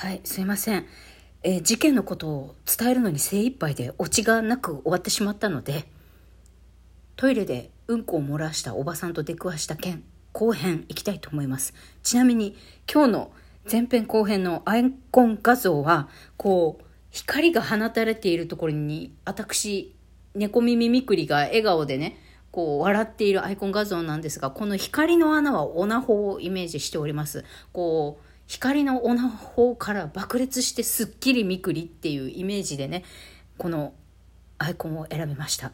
[0.00, 0.86] はい、すいません。
[1.42, 5.88] えー事件のことを伝えるのに精一杯でオチがなく終わってしまったので、
[7.16, 11.74] トイレでうんこを漏らしたおばさんと出くわした件、後編いきたいと思います。
[12.04, 12.56] ちなみに
[12.88, 13.32] 今日の
[13.68, 19.96] 前編後編のアイコン画像は、こう、光が放たれているところに、私、
[20.36, 22.20] 猫耳みくりが笑顔でね、
[22.52, 27.44] こう笑っているアイコン画像なんですが、この光の穴はオナホをイメージしております。
[27.72, 33.04] こう、光のオナホから爆裂してすっきりみくりっていうイメージでね、
[33.58, 33.92] この
[34.56, 35.70] アイコンを選びました。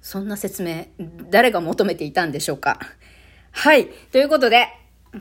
[0.00, 0.86] そんな説明、
[1.30, 2.78] 誰が求めていたんでしょうか？
[3.50, 3.88] はい。
[4.12, 4.68] ということで、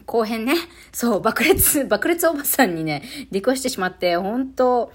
[0.06, 0.54] 後編ね、
[0.92, 3.02] そう、爆裂、 爆裂おばさんにね、
[3.32, 4.94] 出くわしてしまって、本当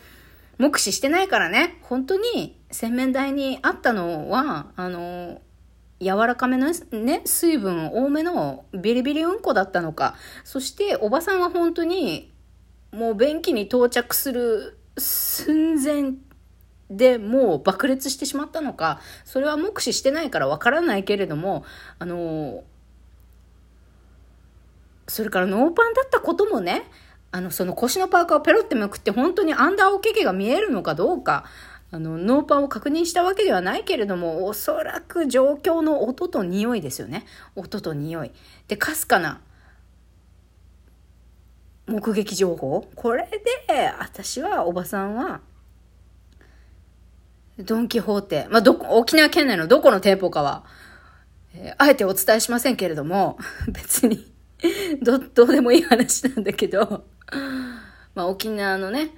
[0.59, 5.43] 目視してないからね、本当に洗面台にあったのは、あの、
[6.01, 12.33] 柔らかめのね、水分多めのビリビリうんこだったのか、そしておばさんは本当に、
[12.93, 16.15] もう便器に到着する寸前
[16.91, 21.65] でもう爆裂してしまったのか、それは目視してないからわからないけれども、
[21.99, 22.63] あの、
[25.09, 26.85] それからノーパンだったこともね、
[27.31, 31.45] あの、その腰のパーカーをペロってめくって本当にアンダーおけけが見えるのかどうか、
[31.91, 37.25] あの、ノーパンを確認したわけではないけれども、おそらく状況の音と匂いですよね。
[37.57, 38.31] 音と匂い。
[38.69, 39.41] で、かすかな
[41.87, 42.87] 目撃情報。
[42.95, 43.27] これ
[43.67, 45.41] で、私は、おばさんは、
[47.59, 50.65] ドン・キホーテ、まあ、ど、沖縄県内のどこの店舗かは、
[51.55, 53.39] えーあえてお伝えしませんけれども、
[53.73, 54.31] 別に、
[55.03, 57.07] ど、どうでもいい話なんだけど、
[58.15, 59.11] まあ、沖縄のね、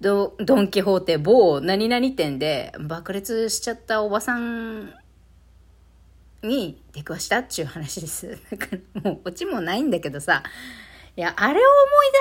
[0.00, 4.92] ドドン・キホーテ某何々店で爆裂しちゃったおばさん
[6.42, 8.38] に出くわしたっちゅう話です。
[8.50, 8.66] だか
[9.02, 10.42] もうオチもないんだけどさ、
[11.16, 11.66] いや、あれを思い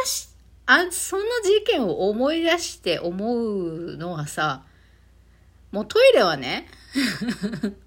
[0.04, 0.30] 出し、
[0.66, 4.64] あ、その事件を思い出して思うのはさ、
[5.72, 6.68] もうトイレはね、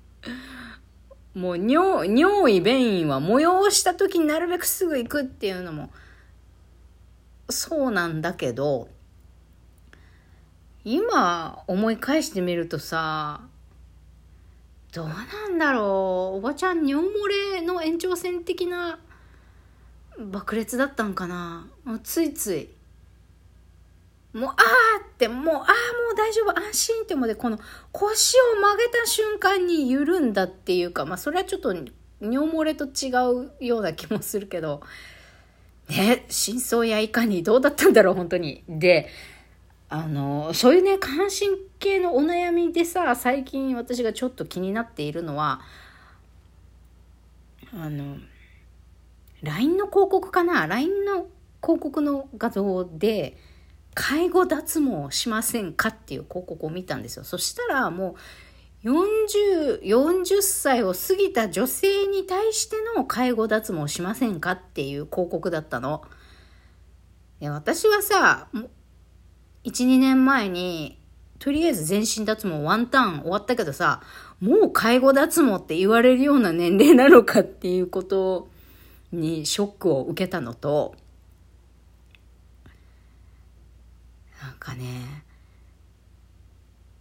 [1.34, 5.90] もう尿、尿意便意は催した時になるべくすぐ行くっていうのも、
[7.48, 8.88] そうなんだけど、
[10.90, 13.42] 今思い返してみるとさ、
[14.94, 16.38] どうなんだろう。
[16.38, 17.10] おばちゃん尿漏
[17.56, 18.98] れの延長線的な
[20.18, 21.66] 爆裂だったんかな。
[21.84, 22.70] もうついつい。
[24.32, 25.62] もう、あーって、もう、あーも
[26.14, 27.58] う大丈夫、安心って思って、この
[27.92, 31.74] 腰を曲げた瞬間に緩んだっていうか、まあそれはちょっと
[32.22, 34.80] 尿漏れと違うような気もするけど、
[35.90, 38.64] ね、真相やいかにどうだったんだろう、本当に。
[38.68, 39.10] で、
[39.90, 45.60] あの、そういうね、関心系のお悩みでさ、最近私がちょっと気になっているのは、
[47.72, 48.18] あの、
[49.42, 51.26] LINE の広告かな ?LINE の
[51.62, 53.36] 広告の画像で、
[53.94, 57.24] 介護脱毛しませんかっていう広告を見たんですよ。
[57.24, 58.14] そしたらも
[58.84, 66.04] う、40、40歳を過ぎた女性に対しての介護脱毛しませんかっていう広告だったの。
[67.40, 68.48] で私はさ、
[69.68, 70.98] 1、2年前に、
[71.38, 74.02] とりあえず全身脱毛ワンタン終わったけどさ、
[74.40, 78.48] もう介護脱毛って言われるような年齢なのかっていうこと
[79.12, 80.94] にショックを受けたのと、
[84.42, 85.24] なんかね、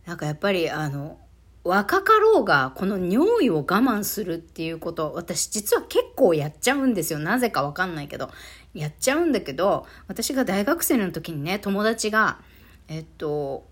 [0.05, 1.17] なんかやっぱりあの、
[1.63, 7.19] 若かろうがこの尿意を我慢するっていうこと、私実は結構やっちゃうんですよ。
[7.19, 8.29] なぜかわかんないけど。
[8.73, 12.39] やっちゃうんだけど、私が大学生の時にね、友達が、
[12.87, 13.65] えっと、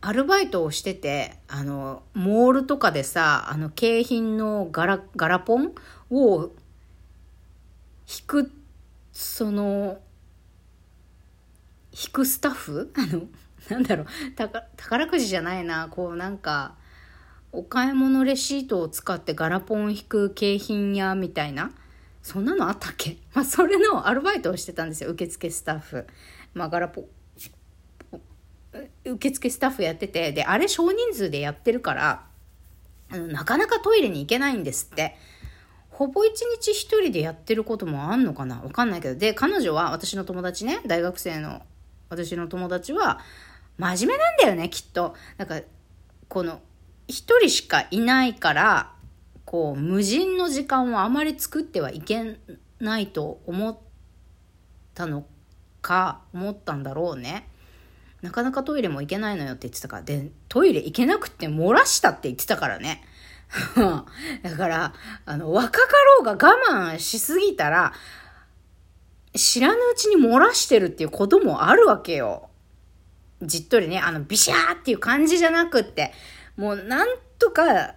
[0.00, 5.72] アルバイトをしてて、あの、モールとかでさ、あの、景品のガラ、ガラポン
[6.10, 6.50] を
[8.08, 8.50] 引く、
[9.12, 10.00] その、
[11.92, 12.92] 引くスタッフ？
[12.98, 13.26] あの、
[13.68, 14.06] なんだろう、
[14.76, 16.74] 宝くじじゃないな、こうなんか、
[17.52, 21.70] お買い物レシートを使ってガラポン引く景品屋みたいな、
[22.22, 23.18] そんなのあったっけ？
[23.34, 26.06] まあ、それのアルバイトをしてたんですよ、受付スタッフ。
[26.54, 27.04] まあ、ガラポ、
[29.04, 32.26] 受付スタッフやってて、で、あれ少人数でやってるから、
[33.10, 35.16] なかなかトイレに行けないんですって。
[35.90, 38.62] ほぼ一日一人でやってることもあんのかな？
[38.62, 39.14] わかんないけど。
[39.14, 41.60] で、彼女は、私の友達ね、大学生の
[42.08, 43.20] 私の友達は、
[43.76, 45.14] 真面目なんだよね、きっと。
[45.36, 45.60] なんか、
[46.28, 46.60] この、
[47.08, 48.92] 一人しかいないから、
[49.44, 52.38] こう、無人の時間をあまり作ってはいけ
[52.80, 53.78] ないと思っ
[54.94, 55.26] たの
[55.82, 57.48] か、思ったんだろうね。
[58.22, 60.02] なかなかトイレも行けないのよって言ってたから。
[60.02, 63.04] で、トイレ行けなくて漏らしたって言ってたからね。
[64.42, 64.94] だから、
[65.26, 67.92] あの、若かろうが我慢しすぎたら、
[69.34, 72.48] 知らぬうちに漏らしてるっていうこともあるわけよ。
[73.42, 76.12] じっとりね、あの、ビシャーっていう感じじゃなくって、
[76.56, 77.08] もうなん
[77.38, 77.94] とか、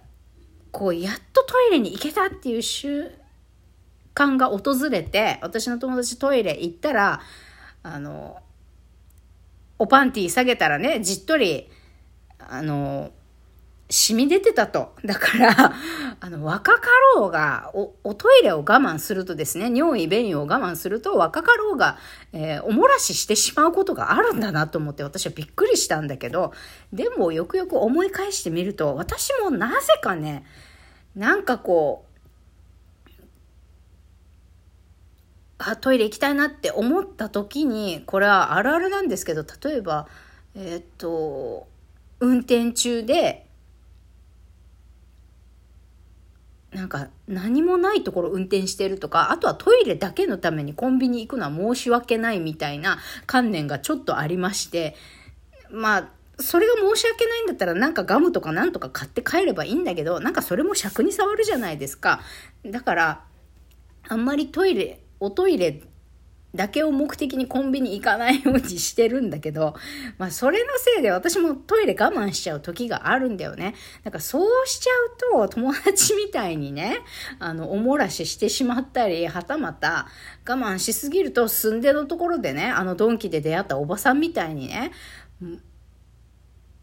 [0.72, 3.12] こう、やっとトイレに行けたっていう習
[4.14, 7.20] 慣が訪れて、私の友達トイレ行ったら、
[7.82, 8.38] あの、
[9.78, 11.68] おパンティ下げたらね、じっとり、
[12.38, 13.10] あの、
[13.88, 14.94] 染み出てたと。
[15.04, 15.74] だから、
[16.18, 21.98] あの、若かろうがお、おトイレを我慢するとですね、尿意、便意を我慢すると、若かろうが、
[22.32, 26.52] えー、おもらししてしまうことがあるんだなと思って、私はびっくりしたんだけど、
[26.92, 30.44] でも、よくよく思い返してみると、私もなぜかね、
[31.14, 32.05] なんかこう、
[35.58, 40.06] あ、トイレ行きたいなって思った時に、これはあるあるなんですけど、例えば、
[40.54, 41.66] え、っと、
[42.20, 43.46] 運転中で、
[46.72, 54.94] なんか何もないところ運転してるとか、あとはトイレだけのためにコンビニ行くのは申し訳ないみたいな観念がちょっとありまして、
[55.70, 62.20] まあ、それが申し訳ないんだったらなんかガムとかなんとか買って帰ればいいんだけど、なんかそれも尺に触るじゃないですか。
[62.64, 63.24] だから、
[64.08, 65.82] あんまりトイレ、おトイレ
[66.56, 69.74] だけを目的にコンビニ行かないようにしてるんだけど、
[70.18, 73.74] まあそれのせいで私もトイレ我慢しちゃう時があるんだよね。
[74.02, 76.98] だからそうしちゃうと友達みたいにね、
[77.38, 80.08] あの、おもらししてしまったり、はたまた
[80.48, 84.92] 我慢しすぎると住んでのところでね、あのドンキで出会ったおばさんみたいにね、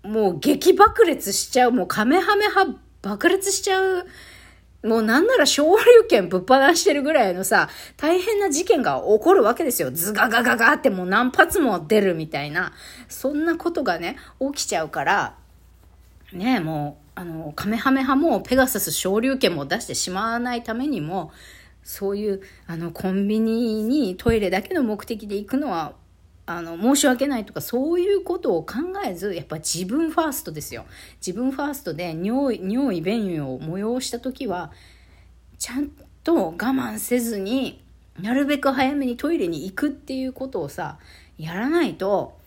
[0.04, 2.68] もう激爆裂しちゃう、もうカメハメハ
[3.02, 4.06] 爆裂しちゃう
[4.84, 9.92] もうなんなら昇竜拳ぶっ放してるぐらいのさ、大変な事件が起こるわけですよ。
[9.92, 12.74] ズガガガガってもう何発も出るみたいな。
[13.08, 15.38] そんなことがね、起きちゃうから、
[16.34, 21.32] ねもう、あの、カメハメハもペガサス昇竜拳も出してしまわないためにも、
[21.84, 25.94] そういう、あの、コンビニにトイレだけの目的で行くのは
[26.46, 28.76] あの、申し訳ないとか、そういうことを考
[29.06, 30.86] えず、やっぱ自分ファーストですよ。
[31.26, 34.72] 自分ファーストで尿意、便意を催した時は、
[35.58, 35.90] ちゃん
[36.24, 37.82] と我慢せずに、
[38.20, 41.00] なるべく早めにトイレに行くっていうことをさ、
[41.38, 42.38] やらないと、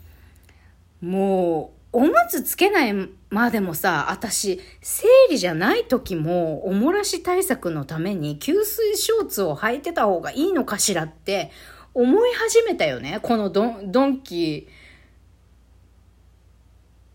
[1.00, 2.94] もう、おむつつけない
[3.31, 11.50] までもさ、私、生理じゃない時も、おもらし対策のために、吸水ショーツを履いてた方がいいのかしらって
[11.98, 13.20] 思い始めたよね。
[13.22, 14.69] このドン、ドンキ、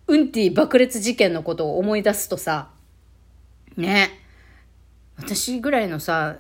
[0.08, 2.72] ウンティ爆裂事件のことを思い出すとさ、
[3.78, 4.10] ね。
[5.18, 6.38] 私ぐらいのさ、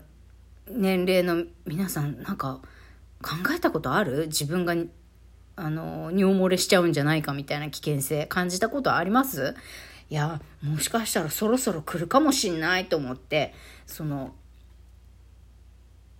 [0.68, 2.62] 年齢の皆さん、なんか
[3.22, 4.26] 考えたことある？
[4.26, 4.74] 自分が、
[5.56, 9.54] あの、尿漏れしちゃうんじゃないかみたいな危険性感じたことあります？
[10.10, 13.54] いや、もしかしたらそろそろ来るかもしんないと思って、
[13.86, 14.34] その、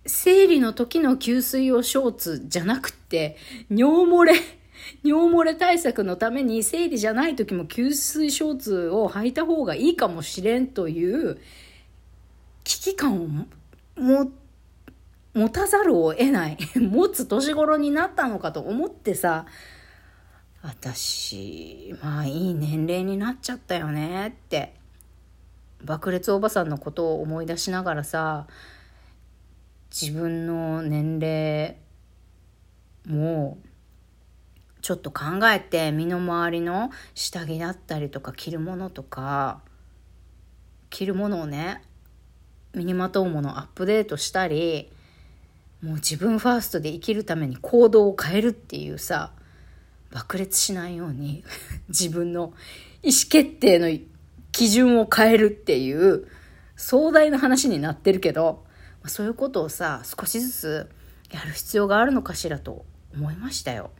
[0.06, 3.36] 生理の時の給水用ショーツじゃなくて、
[3.70, 4.34] 尿漏れ、
[5.04, 11.38] 尿漏れ対策のために生理じゃない時も吸水ショーツを履いた方がいいかもしれんという
[12.64, 14.32] 危機感をも
[15.34, 16.58] 持たざるを得ない。
[16.76, 19.46] 持つ年頃になったのかと思ってさ、
[20.62, 24.74] 私、まあいい年齢になっちゃったよねって。
[25.84, 28.46] 爆裂おばさんのことを思い出しながらさ、
[29.92, 31.76] 自分の年齢
[33.06, 33.58] も
[34.80, 39.60] ちょっと考えて身の回りの下着だったりとか着るものとか
[40.88, 41.82] 着るものをね
[42.74, 44.90] 身にまとうものをアップデートしたり
[45.82, 49.32] もう自分ファーストで生きるために行動を変えるっていうさ
[50.10, 51.44] 爆裂しないように
[51.88, 52.54] 自分の
[53.02, 53.88] 意思決定の
[54.52, 56.26] 基準を変えるっていう
[56.76, 58.64] 壮大な話になってるけど
[59.02, 60.90] まあ、そういうことをさ少しずつ
[61.32, 63.90] やる必要があるのかしらと思いましたよ。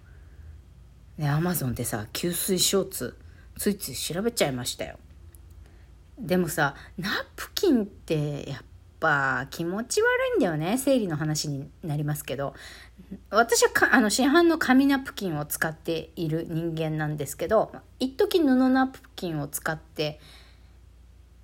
[1.19, 3.19] ね、アマゾンでさ吸水ショーツ
[3.59, 4.99] ついつい調べちゃいましたよ。
[6.19, 8.63] でもさナプキンってやっ
[9.01, 12.55] ぱ気持ち悪いんだよね生理の話になりますけど
[13.31, 20.21] 私はあの市販の紙ナプキンを使っている人間なんですけど一時布ナプキンを使って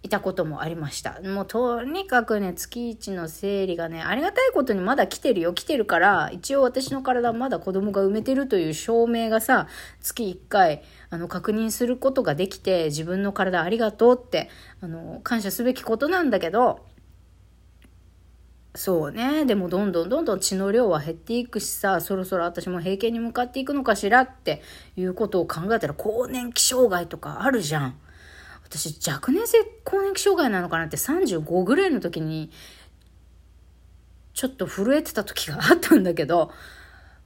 [0.03, 1.21] いたこともありました。
[1.23, 9.67] もうとにかくね、月一の生理がね、ありがたいことにまだ来てるよ、来てるから、一応私の体まだ子供が埋めてるという証明がさ、
[10.01, 14.49] 月1回、あの、確認することができて、自分の体ありがとうって、
[14.81, 16.87] あの、感謝すべきことなんだけど、
[18.75, 19.45] そうね。
[19.45, 24.63] でもどんどんどんどん血の量は減っていくしさ、そろそろ私も閉経に向かっていくのかしらって
[24.97, 27.99] いうことを考えたら、更年期障害とかあるじゃん。
[28.69, 32.51] 私若年性更年期障害なのかなって35ぐらいの時に
[34.35, 36.53] ちょっと震えてた時があったんだけど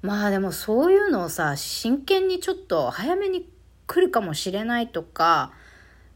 [0.02, 3.48] まあでもそういうのをさ、真剣にちょっと早めに
[3.86, 5.52] 来るかもしれないとか、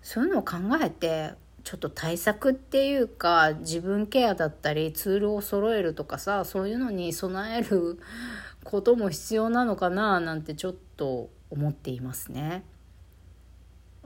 [0.03, 8.01] そういうのを考えて、ちょっと対策っていうか、自分ケアだったり、ツールを揃えるとかさ、そういうのに備える
[8.65, 12.65] ことも必要なのかな、なんてちょっと思っていますね。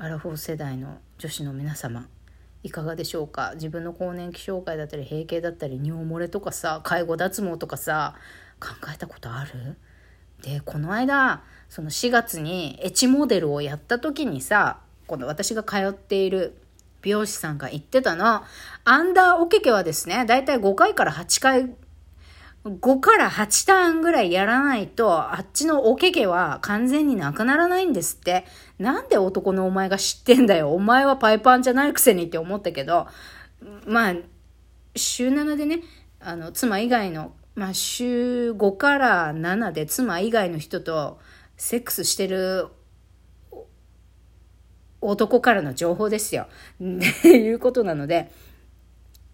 [0.03, 2.09] アラフォー世代の女子の皆様。
[2.63, 3.53] いかがでしょうか？
[3.57, 8.15] 自分の更年期障害だったり閉経だったり尿漏れとかさ介護脱毛とかさ
[8.59, 9.77] 考えたことある？
[10.43, 16.57] でこの間その4月にエチモデルをやった時にさこの私が通っている
[17.03, 18.43] 美容師さんが言ってたの
[18.87, 21.75] アンダーおけけはですねだいたい5回から8回
[22.65, 28.45] 5から8ターンぐらいやらないと、あっちのおけけは完全になくならないんですって。
[28.79, 30.73] なんで男のお前が知ってんだよ。
[30.73, 33.07] お前はパイパンじゃないくせにって思ったけど、
[33.87, 34.15] まあ、
[34.95, 35.81] 週7でね、
[36.21, 41.19] あの、妻以外のまあ、週5から7で妻以外の人と
[41.57, 42.69] セックスしてる
[45.03, 46.47] 男からの情報ですよ。
[46.81, 48.31] っていうことなので、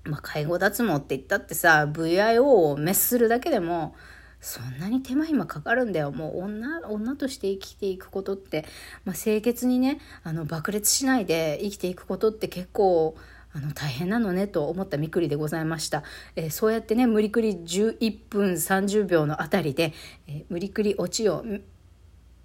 [0.07, 3.95] まあ、介護脱毛って言ったってさ、VIO を滅するだけでも、
[4.41, 6.13] そんなに手間暇かかるんだよ。
[6.13, 8.65] もう女、女として生きていくことって、
[9.05, 13.17] まあ、清潔にね、あの、爆裂しないで生きていくことって結構、
[13.57, 16.03] あの大変なのねと思ったみくりでございました、
[16.35, 19.95] えー、そうやってね無理くり11分30秒のあたりで、
[20.27, 21.43] えー、無理くりオチを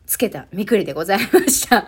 [0.05, 1.85] つけたみくりでございました。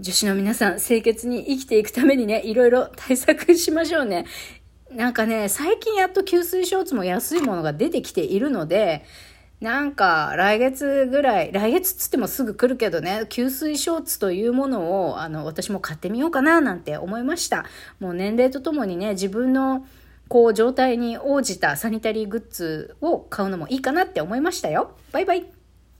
[0.00, 4.26] 女子の皆さん清潔に生きていくためにねいろいろ対策しましょうね。
[4.94, 9.04] なんかね最近やっと吸水ショーツも安いものが出てきているので
[9.60, 17.64] なんか、来月ぐらい、来月っつってもすぐ来るけどね、吸水ショーツというものを、あの、私も買ってみようかな、なんて思いました。
[17.98, 19.84] もう年齢とともにね、自分の、
[20.28, 24.92] こう、状態に応じたサニタリーグッズを買うのもいいかなって思いましたよ。
[25.10, 25.57] バイバイ。